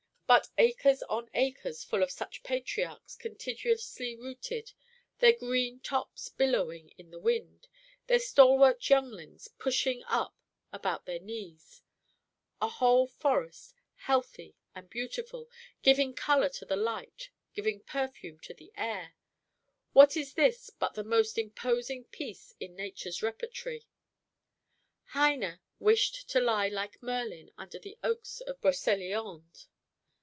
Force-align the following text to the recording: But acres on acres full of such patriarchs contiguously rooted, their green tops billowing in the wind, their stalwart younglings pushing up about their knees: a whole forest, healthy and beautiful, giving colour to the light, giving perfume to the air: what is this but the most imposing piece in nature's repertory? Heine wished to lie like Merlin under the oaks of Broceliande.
But 0.31 0.47
acres 0.57 1.03
on 1.09 1.29
acres 1.33 1.83
full 1.83 2.01
of 2.01 2.09
such 2.09 2.41
patriarchs 2.41 3.17
contiguously 3.17 4.15
rooted, 4.15 4.71
their 5.19 5.33
green 5.33 5.81
tops 5.81 6.29
billowing 6.29 6.93
in 6.97 7.11
the 7.11 7.19
wind, 7.19 7.67
their 8.07 8.17
stalwart 8.17 8.89
younglings 8.89 9.49
pushing 9.49 10.05
up 10.05 10.33
about 10.71 11.05
their 11.05 11.19
knees: 11.19 11.81
a 12.61 12.69
whole 12.69 13.07
forest, 13.07 13.73
healthy 13.95 14.55
and 14.73 14.89
beautiful, 14.89 15.49
giving 15.83 16.13
colour 16.13 16.47
to 16.47 16.65
the 16.65 16.77
light, 16.77 17.29
giving 17.53 17.81
perfume 17.81 18.39
to 18.39 18.53
the 18.53 18.71
air: 18.77 19.15
what 19.91 20.15
is 20.15 20.35
this 20.35 20.69
but 20.69 20.93
the 20.93 21.03
most 21.03 21.37
imposing 21.37 22.05
piece 22.05 22.55
in 22.57 22.73
nature's 22.73 23.21
repertory? 23.21 23.85
Heine 25.07 25.59
wished 25.77 26.29
to 26.29 26.39
lie 26.39 26.69
like 26.69 27.03
Merlin 27.03 27.51
under 27.57 27.77
the 27.77 27.97
oaks 28.01 28.39
of 28.39 28.61
Broceliande. 28.61 29.67